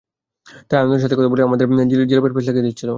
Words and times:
তাই 0.47 0.63
তার 0.69 0.79
আনন্দের 0.81 0.99
কথা 1.01 1.17
বলে 1.17 1.31
বলে 1.33 1.43
আমাদের 1.43 1.65
মাথায় 1.69 1.87
জিলাপির 2.09 2.33
প্যাঁচ 2.33 2.45
লাগিয়ে 2.49 2.65
দিচ্ছিল। 2.67 2.89